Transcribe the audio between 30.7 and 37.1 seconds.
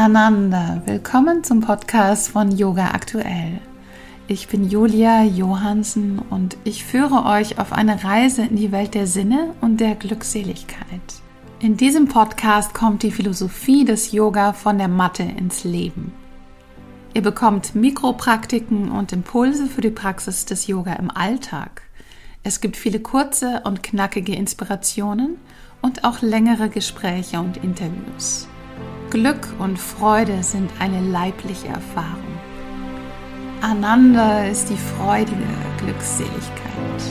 eine leibliche Erfahrung. Ananda ist die freudige Glückseligkeit.